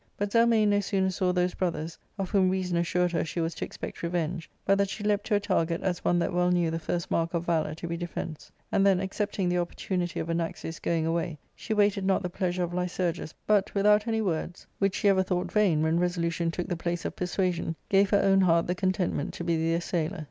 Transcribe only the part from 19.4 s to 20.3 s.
be the assailer.